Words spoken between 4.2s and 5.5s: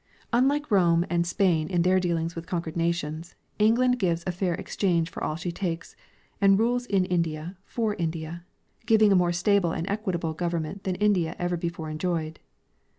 a fair exchange for all